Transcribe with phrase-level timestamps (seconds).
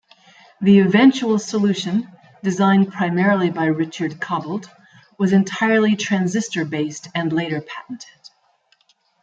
[0.61, 2.11] The eventual solution,
[2.41, 4.67] designed primarily by Richard Cobbald,
[5.19, 8.31] was entirely transistor-based, and later patented.